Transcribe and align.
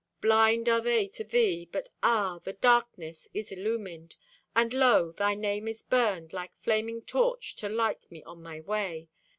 Blind 0.19 0.67
are 0.67 0.81
they 0.81 1.07
to 1.09 1.23
thee, 1.23 1.69
but 1.71 1.89
ah, 2.01 2.39
the 2.43 2.53
darkness 2.53 3.27
Is 3.35 3.51
illumined; 3.51 4.15
and 4.55 4.73
lo! 4.73 5.11
thy 5.11 5.35
name 5.35 5.67
is 5.67 5.83
burned 5.83 6.33
Like 6.33 6.57
flaming 6.59 7.03
torch 7.03 7.55
to 7.57 7.69
light 7.69 8.09
me 8.11 8.23
on 8.23 8.41
my 8.41 8.61
way. 8.61 9.09